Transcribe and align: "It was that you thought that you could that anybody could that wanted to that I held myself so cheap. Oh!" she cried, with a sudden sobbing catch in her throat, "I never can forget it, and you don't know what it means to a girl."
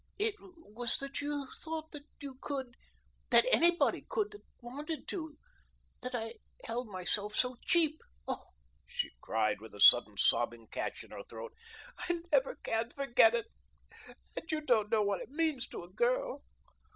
"It 0.17 0.33
was 0.39 0.97
that 0.97 1.21
you 1.21 1.45
thought 1.59 1.91
that 1.91 2.05
you 2.21 2.33
could 2.41 2.73
that 3.29 3.45
anybody 3.51 4.03
could 4.09 4.31
that 4.31 4.41
wanted 4.59 5.07
to 5.09 5.37
that 6.01 6.15
I 6.15 6.37
held 6.63 6.87
myself 6.87 7.35
so 7.35 7.57
cheap. 7.63 8.01
Oh!" 8.27 8.47
she 8.87 9.11
cried, 9.21 9.61
with 9.61 9.75
a 9.75 9.79
sudden 9.79 10.17
sobbing 10.17 10.65
catch 10.69 11.03
in 11.03 11.11
her 11.11 11.21
throat, 11.29 11.53
"I 12.09 12.21
never 12.31 12.55
can 12.55 12.89
forget 12.89 13.35
it, 13.35 13.45
and 14.35 14.51
you 14.51 14.61
don't 14.61 14.89
know 14.89 15.03
what 15.03 15.21
it 15.21 15.29
means 15.29 15.67
to 15.67 15.83
a 15.83 15.87
girl." 15.93 16.41